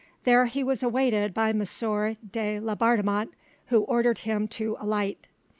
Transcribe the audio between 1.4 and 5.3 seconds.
M. de Laubardemont, who ordered him to alight.